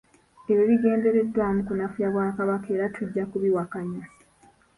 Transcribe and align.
Ebyo 0.49 0.63
bigendereddwamu 0.69 1.59
kunafuya 1.67 2.07
Bwakabaka 2.13 2.67
era 2.75 2.85
tujja 2.95 3.23
kubiwakanya. 3.31 4.03